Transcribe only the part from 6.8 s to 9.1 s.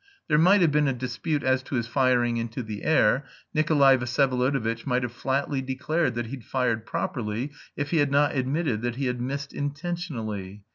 properly, if he had not admitted that he